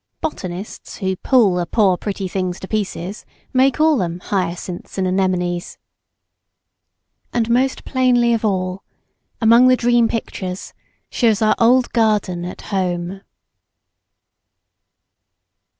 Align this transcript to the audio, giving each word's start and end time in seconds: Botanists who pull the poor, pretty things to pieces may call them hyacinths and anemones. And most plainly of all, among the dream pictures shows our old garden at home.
Botanists 0.19 0.97
who 0.97 1.15
pull 1.15 1.53
the 1.53 1.67
poor, 1.67 1.95
pretty 1.95 2.27
things 2.27 2.59
to 2.59 2.67
pieces 2.67 3.23
may 3.53 3.69
call 3.69 3.97
them 3.97 4.19
hyacinths 4.19 4.97
and 4.97 5.05
anemones. 5.07 5.77
And 7.31 7.47
most 7.51 7.85
plainly 7.85 8.33
of 8.33 8.43
all, 8.43 8.81
among 9.39 9.67
the 9.67 9.77
dream 9.77 10.07
pictures 10.07 10.73
shows 11.11 11.43
our 11.43 11.53
old 11.59 11.93
garden 11.93 12.45
at 12.45 12.63
home. 12.73 13.21